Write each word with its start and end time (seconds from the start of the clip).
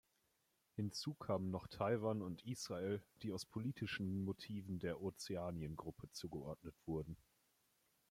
Hinzu 0.77 1.13
kamen 1.13 1.51
noch 1.51 1.67
Taiwan 1.67 2.23
und 2.23 2.43
Israel, 2.43 3.03
die 3.21 3.31
aus 3.31 3.45
politischen 3.45 4.23
Motiven 4.25 4.79
der 4.79 4.99
Ozeanien-Gruppe 4.99 6.09
zugeordnet 6.09 6.73
wurden. 6.87 7.15